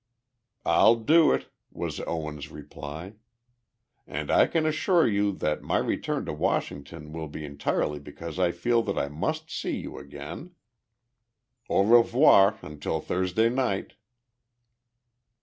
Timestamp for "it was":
1.31-1.99